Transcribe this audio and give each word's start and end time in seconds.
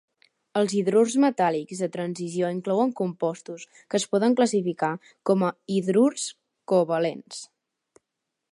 Els 0.59 0.71
hidrurs 0.77 1.17
metàl·lics 1.23 1.81
de 1.83 1.89
transició 1.97 2.49
inclouen 2.55 2.95
compostos 3.01 3.67
que 3.75 4.01
es 4.01 4.07
poden 4.15 4.37
classificar 4.41 4.91
com 5.31 5.45
a 5.49 5.53
"hidrurs 5.77 6.25
covalents". 6.73 7.43